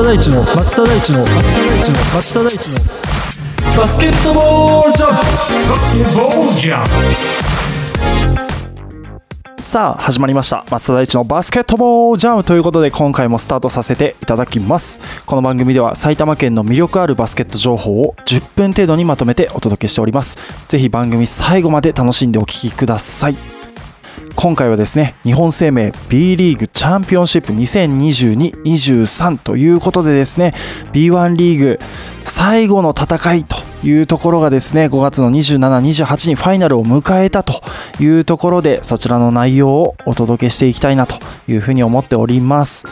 [0.00, 2.80] 松田大地の松田大地の松田大地の松田大地の
[3.76, 5.52] バスケットボールジャンプバス
[5.92, 6.84] ケットボールジャン
[9.56, 23.59] プさあ始まりました松田大地のバスケットボールジャムということで今回もスタートさせていただきますこの番組では埼玉県の魅力あるバスケット情報を10分程度にまとめてお届けしておりますぜひ番組最後まで楽しんでお聞きください
[24.42, 30.54] 今回はですね日本生命 B リーグチャンピオンシップ2022-23ということでですね
[30.94, 31.78] B1 リーグ
[32.22, 37.62] 最後の戦いというところがですね5月の27、28にファイナルを迎えたと
[38.00, 41.16] いうところでそちらの内容をお届けしていきたいなと
[41.48, 42.86] いうふうに思っております、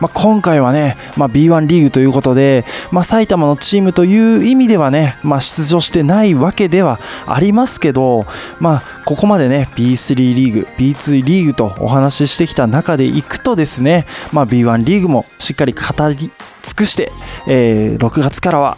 [0.00, 8.26] まあ、今回はね、まあ、B1 リーグということで、まあ、埼玉のチームという意味ではね、まあ、出場してないわけではありますけど、
[8.60, 16.30] まあ、ここまでね B3 リーグ B2 リーグとお話ししてきた中でいくとですね、まあ、B1 リーグもしっかり語り尽
[16.76, 17.10] くして、
[17.46, 18.76] えー、6月からは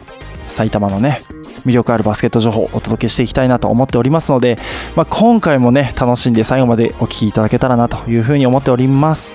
[0.48, 1.20] 埼玉のね
[1.66, 4.58] 魅力あるバスケット情報をお届けしていきたいなと思っておりますので、
[4.94, 9.34] まあ、今回もね楽しんで最後までお聴きいただけたらなというふうに思っております。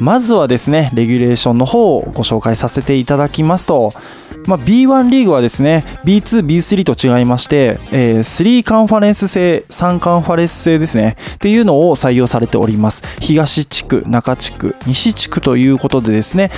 [0.00, 3.92] まずはですねレギュレーションの方をご紹介させていただきますと
[4.48, 13.02] まあ、B1 リーグはですね B2、B3 と違いまして、えー、3カンファレンス制、3カンファレンス制ですねっていうのを採用されております。
[13.20, 16.50] 東地区、中地区、西地区ということでですね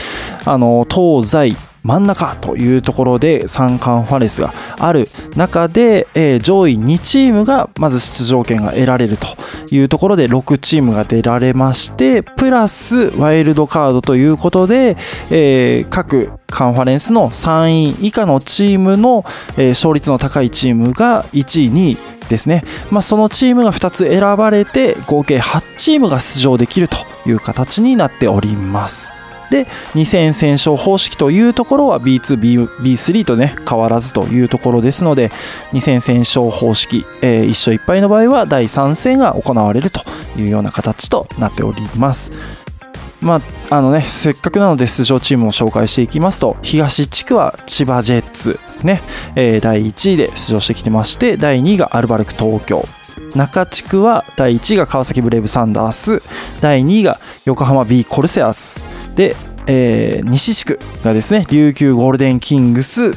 [0.44, 5.04] あの東西真ん中というところで3カンファレンスがある
[5.36, 9.26] 中で、えー、上位2チームがまず出場権が得られると
[9.74, 14.96] いうところで6チームが出られましてプラスワイルドカードということで、
[15.30, 19.24] えー、各カンファレンスの3位以下のチームの、
[19.56, 26.96] えー、勝率の高いチームが1位2位ですね、まあ、そのチームが2つ選ばれて合計8チームが出場できると
[27.28, 29.19] いう形になっております。
[29.50, 35.28] で2戦戦勝方式というところは B2、B3 とね変わらずというところですので
[35.72, 40.00] 2戦戦勝方式、えー、1勝1敗の場合は第3戦が行われると
[40.38, 42.32] いうような形となっております。
[43.20, 49.02] まあ、あのね、せっかくなので出場チームを紹介していきますと、東地区は千葉ジェッツ、ね、
[49.36, 52.82] えー、第1位で出場してきてまして、第2位がアルバルク東京、
[53.34, 56.22] 中地区は第1位が川崎ブレイブサンダース、
[56.60, 58.82] 第2位が横浜 B コルセアス、
[59.20, 59.36] で、
[59.66, 63.10] えー、西地区がですね、琉球ゴールデンキングス、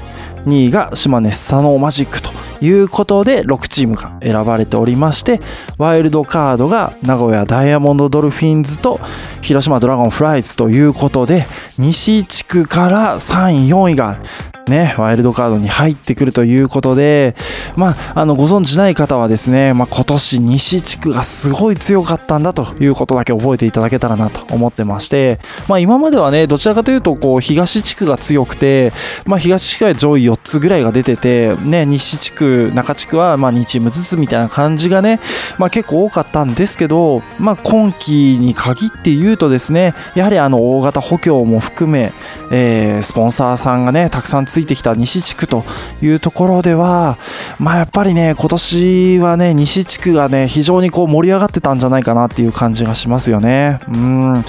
[0.45, 5.39] 2位が島根スサノーマジックということで6チームが選ばれておりまして
[5.77, 8.99] ワイルドカードが名古屋ダイヤモンドドルフィンズと
[9.41, 11.45] 広島ドラゴンフライズということで
[11.79, 14.19] 西地区から3位4位が
[14.67, 17.35] ね、ワイルドカードに入ってくるということで、
[17.75, 28.93] まあ、あの、ご存知ない方はですね、まあ、今年西地区がすごい強かったんだということだけ覚えていただけたらなと思ってまして、まあ、今まではね、どちらかというと、こう、東地区が強くて、
[29.25, 35.19] まあ、東地区は上位4つぐらいが出てて、ね、西地区、中地区は、まあ、2チームずつみたいな感じがね、
[35.57, 42.13] まあ、結構多かったんですけど、まあ、今季に限って言うとですね、やはりあの、大型補強も含め、
[42.51, 45.63] えー、スポンサーさんがね、たくさんついてきた西地区と
[46.03, 47.17] いうところでは、
[47.57, 53.79] まあやっぱりね、今年はね、西地区がね、非常にこう盛り上がってたんじゃないかなっていう感じがしますよね。
[53.91, 54.45] うん。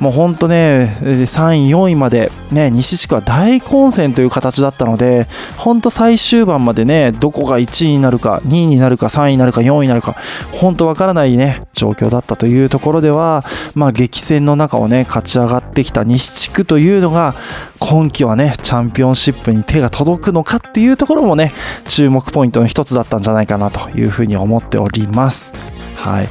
[0.00, 10.16] もうほんとね、3位、4位までね、西地区は大混戦という形だったので、ほんと最終盤までね、どこが1位になるか、2位になるか、3位になるか、4位になるか、
[10.50, 13.44] ほんとわからないね、状況だったというところでは、
[13.76, 17.36] まあ激戦の中をね、勝ち上がってきた西地区というのが、
[17.78, 21.52] 今季はね、チャンピオンシップに手が届くのかっていうところもね、
[21.86, 25.52] 注目ポイントの一つだったんじゃないかなというふうに思っております。
[25.96, 26.28] はい。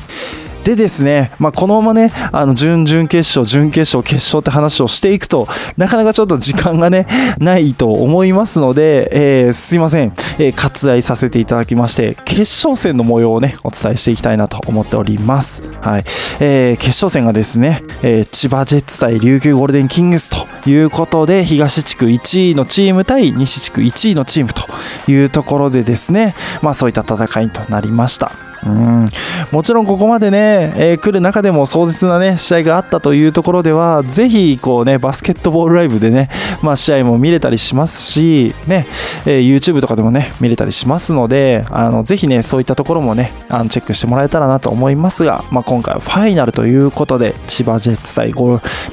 [0.63, 7.05] でですね、まあ、このままね、あの、準々決勝、準決勝、決勝って話をしていくと、なかなかちょっと時間がね、
[7.37, 15.63] ないと思いますので、えー、すいません、えー、割愛させていただきまして、決勝戦の模様をね、お伝えしていきたいなと思っております。
[15.81, 16.05] はい。
[16.39, 24.63] えー、決勝戦がですね、えー、千葉ジェッツ対琉球ゴールデンキングスということで、東地区1位のチーム対西地区1位のチームと
[25.11, 28.52] いうところでですね、まあそういった戦いとなりました。
[28.65, 29.07] うん
[29.51, 36.29] もちろんここまでね、えー、来る中でも壮絶なね、試合があったというところでは、ぜひ、こうね、バスケットボールライブでね、
[36.61, 38.87] まあ、試合も見れたりしますし、ね、
[39.25, 48.33] えー、YouTube とかでもね、見れたりしますので、あの、ぜひね、そういったところもね、あのチェックしてもらえたらなと思いますが、まあ、今回はファイナルということで、千葉ジェッツ対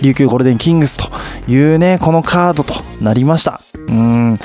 [0.02, 1.10] 琉球ゴールデンキングスと
[1.50, 3.60] いうね、このカードとなりました。
[3.88, 4.38] うん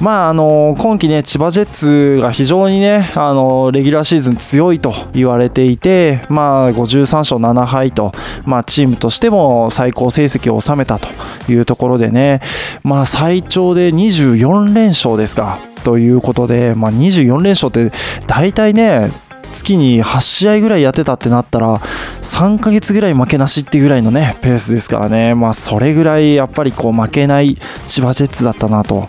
[0.00, 8.12] まああの今季ね千葉ジェッツが非常にねあのレギュラーシーズン強と言われていてまあ53勝7敗と
[8.44, 11.08] まあチームとしても最高成績を収めたと
[11.50, 12.40] いうところでね
[12.82, 17.90] まあ最長で24連勝ですかということでまあ24連勝って
[18.26, 19.10] 大体ね
[19.52, 25.34] 月に8試合ぐらいやってたってなったら3ヶ月ぐらい負けなしっていうぐらいのねペースですからね。
[25.34, 27.56] まあそれぐらいやっぱりこう負けない
[27.86, 29.08] 千葉ジェッツだったなと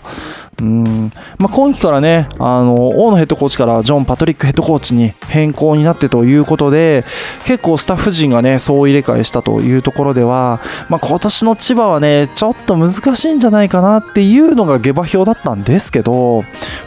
[0.60, 1.12] うん。
[1.38, 7.04] まあ、今季からねあの大野ヘッドコーチからジョン・パトリックヘッドコーチに変更になってということで
[7.46, 16.42] 結構スタッフ陣がね総入れ替えしたというところでは、まあ、今年の千葉はねちょっと難しいんじゃないかなっていうのが下馬評だったんですけど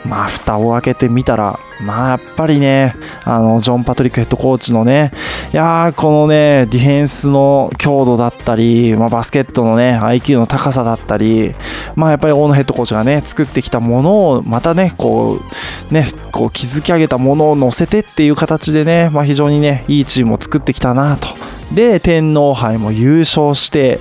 [0.05, 5.11] まあ蓋を開けてみたらまあやっぱりね、あの、ジョン・パトリックヘッドコーチのね、
[5.51, 11.51] いやー、このね、ディフェンスの強度だったり、まあ、バスケットのね、IQ の高さだったり、
[11.95, 15.39] まあやっぱり大野ヘッドコーチがね、作ってきたものを、またね、こ
[15.89, 21.27] う、ね、こう築き上げたものを乗せてっていう形でね、まあ非常にね、いいチームを作ってきたなと。
[21.73, 23.99] で、天皇杯も優勝して、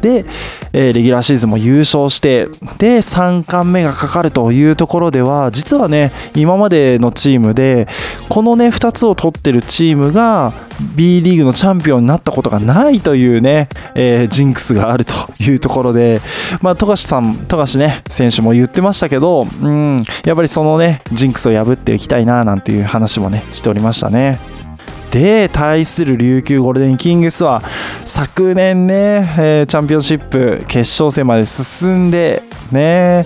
[0.00, 0.24] で、
[0.72, 2.46] えー、レギュラーシーズンも優勝して、
[2.78, 7.88] で、3冠目がかかるというところでは、実はね、今までのチームで、
[8.28, 10.52] このね、2つを取ってるチームが、
[10.94, 15.12] B リーグのチャンピオンになったことがないというね、えー、ジンクスがあると
[15.42, 16.20] いうところで、
[16.60, 24.67] まあ、富樫さん、富樫ね、選手も言ってましたけど、うん、やっぱりそのね、ジンクスを破っていきたいな、なんていう話もね、しておりましたね。
[25.10, 27.62] で対する琉球ゴールデンキングスは
[28.04, 28.94] 昨年ね、
[29.38, 33.24] えー、チャンピオンシップ決勝戦まで進んでね、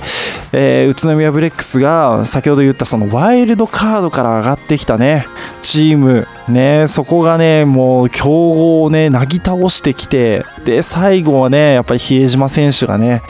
[0.52, 5.26] えー、宇都宮ブレックスが先ほど言ったそのワイルドカードから上がってきたね
[5.62, 13.22] チームねそこがねもう強豪をねなぎ倒してきてで最後はねやっぱり比江島選手がね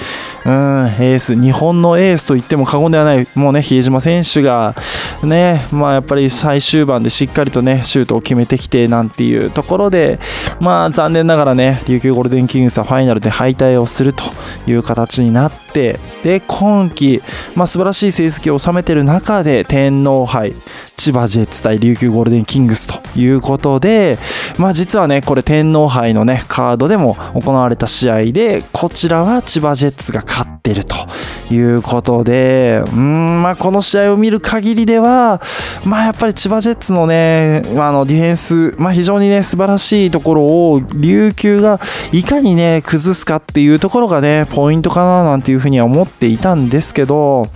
[0.45, 4.75] うん、エース、日本のエースと言っても過言ではない、もうね、比江島選手が、
[5.23, 10.19] ね、まあやっぱり最終盤でしっかりとね、シュートを決めてきてなんていうところで、
[10.59, 14.25] まあ残念ながらね、琉球ゴールデンキングスはファイナルで敗退をすると
[14.67, 17.21] いう形になって、で、今季、
[17.55, 20.55] まあ素晴らしい成績を収めている中で天皇杯、
[20.97, 24.19] 千葉ジェッツ対琉球ゴールデンキングスということで、
[24.59, 30.95] まあ実はね、これ天皇杯のね、カードでも行われた試合で、こちらは千葉ジェッツが勝ってると
[31.53, 35.41] いうことで、うん、まあこの試合を見る限りでは、
[35.85, 41.81] まあやっぱり千葉ジェッツのね、あのディフェンス、まあ非常にね、素晴らしいところを琉球が
[42.13, 47.49] いかにね、崩すかっていうところがね、ポイントかななんていうふうには思っていたんですけど、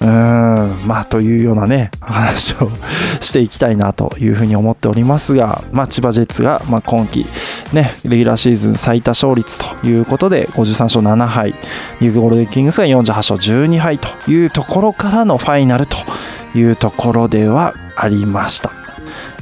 [0.00, 2.70] うん、まあというようなね、話を
[3.20, 7.26] していきたいなというふうに思ってっておりますが、まあ、千葉ジェッツが、まあ、今季、
[7.72, 11.54] ね、レギュラーシーズン最多勝率ということで53勝7敗
[12.00, 15.96] ニューゴールデンキングスが48勝12敗というところからのファイナルと
[16.56, 18.72] いうところではありました。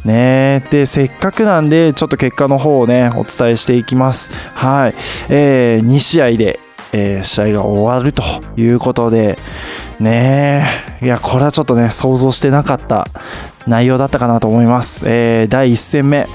[0.04, 4.94] ねでせっかくなんでちょっと結果の方をねお伝えしていきますはい、
[5.28, 6.58] えー、2試合で、
[6.94, 8.22] えー、試合が終わると
[8.56, 9.36] いうことで
[10.00, 10.64] ね
[11.02, 11.04] え。
[11.04, 13.06] いや、これはちょっとね、想像してなかった
[13.66, 15.02] 内容だったかなと思います。
[15.06, 16.26] えー、第1戦目、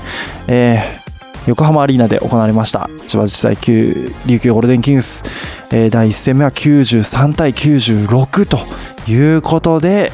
[0.47, 5.23] えー、横浜アリーナで行われました千葉自治体級琉球ゴールデンキングス、
[5.71, 8.59] えー、第1戦目は93対96と
[9.09, 10.11] いうことで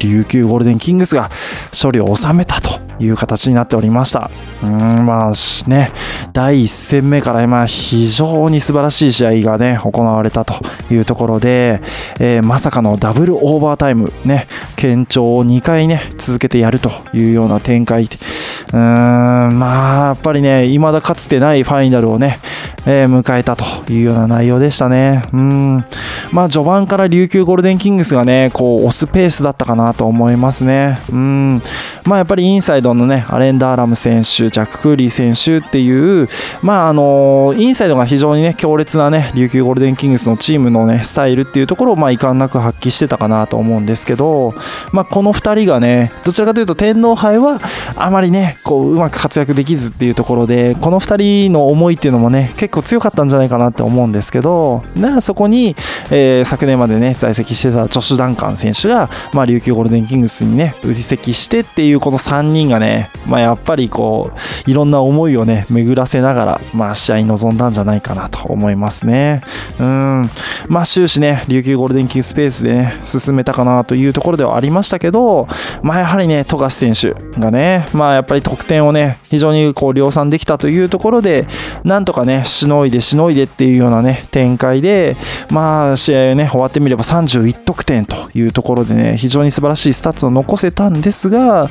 [0.00, 1.30] 琉球ゴールデンキングスが
[1.70, 4.30] 勝利を収めたという形になっておりました。
[4.62, 5.32] うん、まあ
[5.66, 5.92] ね、
[6.32, 10.54] 第1戦目からまあ非常に素晴らしい試合がね、行われたと
[10.92, 11.80] いうところで、
[12.20, 18.04] えー、まさかのダブルオーバータイム、ね、堅調を2回ね、続けてやるというような展開。
[18.04, 22.38] うーん、まあ、やっぱりね、未だかつてないファイナルをね、
[22.86, 25.22] えー、迎えたというような内容でしたね。
[25.32, 25.84] うん。
[26.32, 30.98] まあ、序盤から琉球ゴールデンキングスがね、こう、押すペースだったかなと思いますね。
[31.12, 31.62] うん。
[32.04, 36.28] まあ、やっぱりインサイドのね、アレンダーラム選手、ジャック・クーリー選手っていう、
[36.62, 44.54] まあ、あのインサイドが非常にね、強烈なね、琉球ゴールデンキングスのチームのね、スタイルっていうところを、まあ、遺憾なく発揮してたかなと思うんですけど、
[44.92, 47.58] まあ、この2人がね、どちらかというと天皇杯は、
[47.96, 55.74] あまりね、こう、うまく活躍できずっていうところで、この2人の思いっていうのもね、結構強かったんじゃないかなって思うんですけど、なそこに、
[56.10, 69.42] えー、昨年までね、在籍してたジョシュ・ダンカン選手が、まあ、琉球ゴールデンキングスにね、移籍してっていう、この3人がね、まあ、やっぱりこういろんな思いをね巡らせながら、まあ、試合に臨んだんじゃないかなと思いますね。
[69.78, 70.22] うん
[70.68, 75.48] まあ、終始ね琉球ゴールデンキングスペースでね進めたかなというところではありましたけど、
[75.82, 81.46] まあ、やはりね富樫選手がね、まあ、やっぱり得点をね非常にこう量産できたというところで
[81.84, 85.16] なんとかねしのいでしのいでっていうようなね展開で、
[85.50, 91.68] まあ、試合ね終わってみれば31得点というところでね非常に素晴らしいスタッツを残せたんですが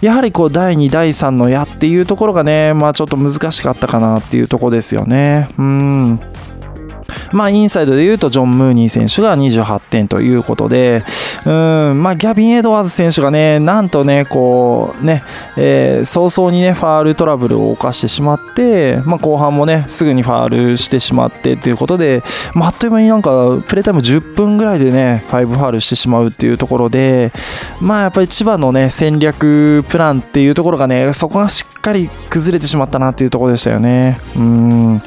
[0.00, 5.48] やはりこう第2第3の矢っていうところがねまあちょっと難しかったかなっていうところですよね。
[5.56, 6.20] うん。
[7.32, 11.04] まあ、インサイドで言うと、ジョン・ムーニー選手が28点ということで、
[11.44, 15.22] うん、まあ、ギャビン・エドワーズ選手がね、なんとね、こう、ね、
[15.56, 22.22] えー、早々にね、ファールトラブルを犯してしまって、まあ、後半もね、すぐにファールしてしまってということで、
[22.54, 27.32] まあ、あっという間になんか、プレータイム10分ぐらいでね、5ファールしてしまうっていうところで、
[27.80, 34.18] まあ、やっぱり千葉のね、戦略プランっていうところがね、そこがしっかり崩れてしまったなっていうところでしたよね。
[34.36, 35.00] うん。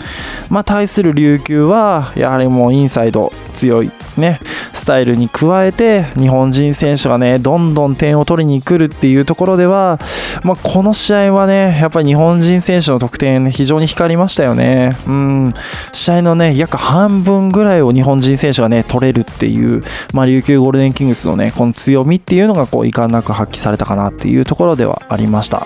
[0.50, 4.40] まあ、対する琉球は、やはりもうインサイド強いね、
[4.74, 10.00] スタイルに加えて日本人選手がねどんどん点を取りに来るっていうところでは、
[10.44, 14.96] まあ、この試合はねやっぱり日本人選手の得点、非常に光りましたよね。
[15.08, 15.54] うん
[15.94, 25.66] 試合のね約半分ぐらいを日本人選手がね取れるっていう、まあ、琉球ゴールデンキングスのねこの強みっていうのがこう遺憾なく発揮されたかなっていうところではありました。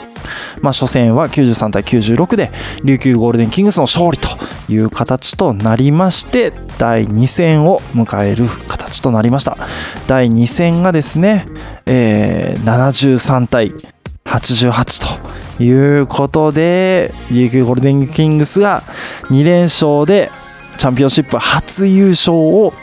[0.62, 2.52] まあ、初戦は93対96で
[2.84, 4.30] 琉球ゴールデンキングスの勝利と
[4.70, 9.58] いう形となりまして第2戦を迎える形となりました。
[10.08, 11.46] 第2戦がですね、
[11.86, 13.74] えー、73対
[14.26, 15.18] 88
[15.58, 18.82] ということで琉球ゴールデンキングスが
[19.30, 20.32] 2連勝で
[20.78, 22.74] チャンピオンシップ初優勝を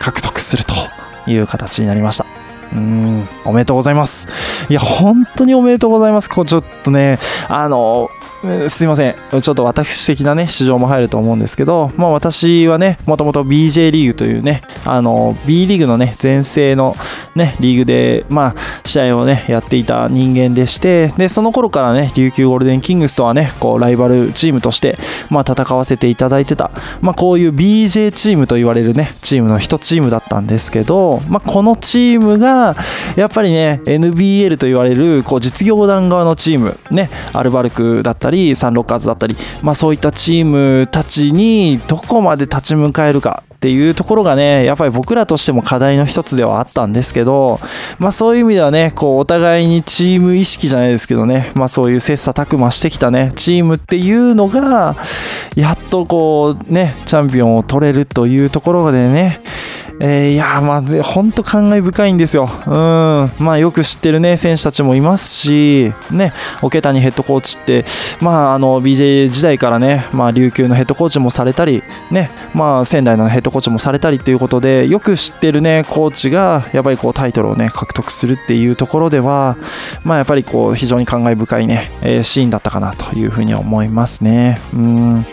[0.00, 2.26] 獲得するという形になりました。
[2.72, 4.28] うんおめでとうございます。
[4.68, 6.28] いや本当におめでとうございます。
[6.28, 8.10] こうちょっとねあの
[8.68, 9.14] すいません。
[9.40, 16.96] ちょっと私的なね、市場も入ると思うんですけど、まあ私はね、もともと BJ リーグというね、あの、B リーグのね、全盛の
[17.38, 24.98] ね、リーグで、まあ、試合をね、やっていた人間でして、で、その頃からね、琉球ゴールデンキングスとはね、こう、ライバルチームとして、
[25.30, 32.76] まあ、戦わせていただいてた、まあ、こういう BJ チームと言われるね、チームの一チームだったんですけど、まあ、このチームが、
[33.16, 47.58] やっぱりね、NBL と言われる、こう、実業団側のチーム、ね、アルバルクだったりったりサンロッカーズだったり、まあ、そういったチームたちにどこまで立ち向かえるかっていうところがねやっぱり僕らとしても課題の一つではあったんですけど、
[47.98, 54.94] まあ、そういう意味ではねこうお互いにチーム意識じゃないですけどね、まあ、そういう切磋琢磨してきたねチームっていうのが
[55.56, 59.40] やっとこうねチャンピオンを取れるというところでね
[60.00, 62.48] えー、いやまあ、本当感慨深いんですよ。
[62.66, 63.44] うん。
[63.44, 67.84] まあ、よく知ってるね、選手たちもいますし、ね、桶谷ヘッドコーチって、
[68.20, 79.56] まあ、あの、BJ 時代からね、まあ、琉球のヘッドコーチもされたり、ね、まあ、仙台のヘッドコーチもされたりということで、よく知ってるね、コーチが、やっぱりこう、タイトルをね、獲得するっていうところでは、
[80.04, 84.60] まあ、やっぱりこう、非常に感慨深いね、えー、シーンだったかなというふうに思いますね。
[84.74, 85.26] うん。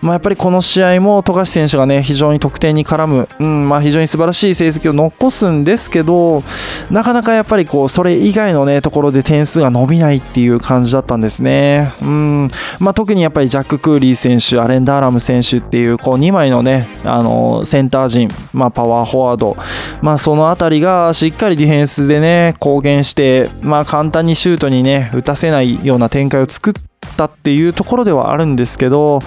[0.00, 6.42] まあ、やっぱりこの試合も富樫選手がね非常に得点に絡む、うんまあ、非常に素晴らしい成績を残すんですけど
[6.90, 12.50] なかなかやっぱりこうそれ以外のねところで点数が伸びないっていう感じだったんですね、うん。
[12.80, 19.56] まあ、特にやっぱりジャック・クーリー選手アレン・ダーラム選手っていうこう2枚のねあのセンター陣、まあ、パワーフォワード、
[20.00, 26.87] まあ、その辺りがしっかりディフェンスでね貢献して、まあ、簡単にシュートにね打たせないような展開を作っ
[27.18, 29.18] たっていうところではあるんですけど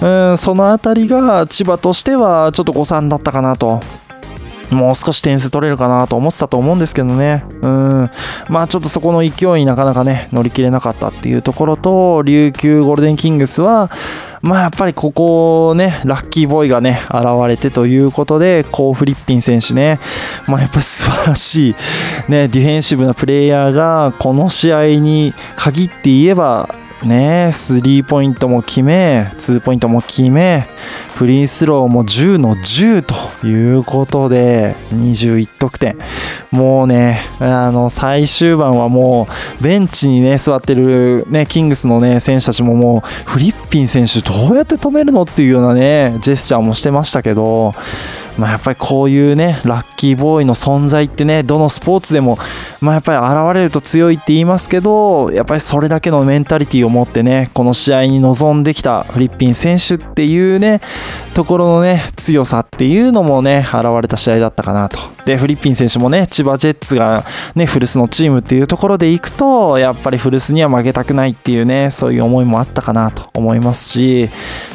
[0.00, 3.80] うんその辺りが千葉としてはちょっと誤算だったかなと
[4.70, 7.44] もう少し点数取れるかなと思ってたと思うんですけどね。
[7.60, 8.10] うん。
[8.48, 13.90] まあちょっとそこの勢いになかなかね、乗り切れなかったっていうところと、琉球ゴールデンキングスは、
[14.42, 19.98] まあやっぱりここね、ラッキーボーイがね、現れてということで、コー・フリッピン選手ね、
[20.46, 21.74] まあやっぱり素晴らしい、
[22.28, 26.68] ね、ディフェンシブなプレイヤーが、この試合に限って言えば、
[27.04, 30.66] ねえスリーポイントも決め、ツーポイントも決め、
[31.14, 33.02] フリースローも10の10
[33.40, 35.96] ということで、21得点。
[36.50, 39.28] もうね、あの、最終盤はも
[39.60, 47.74] う、ベンチにね、座ってるね、キングスのね、選手たちももう、フリッピン選手どうやって止めるのっていうようなね、ジェスチャーもしてましたけど、
[48.38, 52.38] まあ、やっぱりこういうね、ラッキーボーイの存在ってね、どのスポーツでも、
[52.80, 60.80] まあ、やっぱり現れると強いって言いますけど、やっぱりそれだけのメンタリティーを持ってね、この試合に臨んできたフリッピン選手っていうね、
[61.34, 74.30] ところのね、強さっていうのもね、現れた試合だったかなとで、フリッピン選手もね、千葉ジェッツがね、古巣のチームっていうところで行くと、やっぱり古巣には負けたくないっていうね、そういう思いもあったかなと思いますし、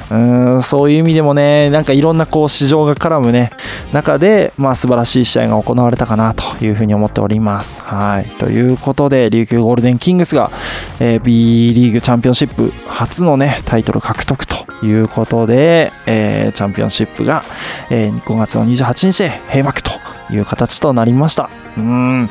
[0.09, 3.51] うーん、そういう意味でもね、なんかいろんなこう市場が絡むね、
[3.93, 7.81] 中で、まあ素晴らしい試合が行われたかなというふうに思っております。
[7.81, 8.25] はい。
[8.37, 10.51] ということで、琉球ゴールデンキングスが、
[10.99, 17.43] えー、B リーグチャンピオンシップ初のね、タイトル獲得ということで、えー、チャンピオンシップが、
[17.89, 19.88] えー、5月の28日で閉幕と
[20.31, 21.49] いう形となりました。
[21.77, 22.29] うん。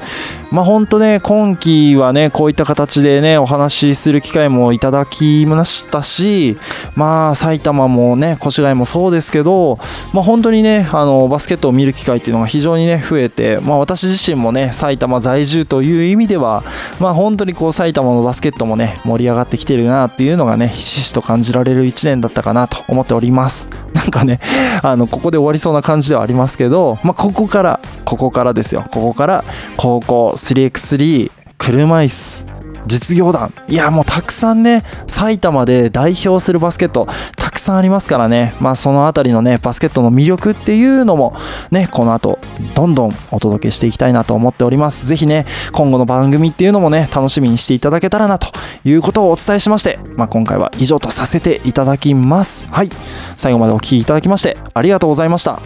[0.50, 6.56] まあ本当ね、今季はね、こういった形でね、お話しする機会もいただきましたし、
[6.96, 9.78] まあ埼玉もね、越谷もそうですけど、
[10.12, 16.64] まあ本当にね、あの、バスケットを見る機会っていうのが非常にね、増えて、まあ私自身もね、埼玉在住という意味では、
[17.00, 23.68] まあ本当にこう埼玉のバスケットもね、盛り上がってきてるなっていうのがね、ひしひしと感じられる1年だったかなと思っております。
[23.92, 24.40] なんかね、
[24.82, 28.86] あの、ここで終わりそうな感じではありますけど、まあここから、ここからですよ。
[28.90, 29.44] ここから
[29.76, 32.46] 高校 3x3 車椅子
[32.86, 33.52] 実業団。
[33.68, 38.54] いやもうたくさんね埼玉で代表するバスケットたくさんありますからね。
[38.60, 41.36] まあその辺りのねバスケットの魅力っていうのも
[41.70, 42.38] ねこの後
[42.74, 45.06] どんどんお届けしていきたいなと思っております。
[45.06, 48.48] ぜひね今後の番組っていうのもね楽しみにしていただけたらなと
[48.86, 52.64] いうことをお伝えしましてまあ今回は以上とさせていただきます。
[52.70, 52.88] はい。
[53.36, 55.60] 最後までお聴きいただきましてありがとうございました。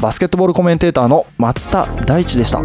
[0.00, 2.60] バスケットボールコメンテーターの松田大地でした。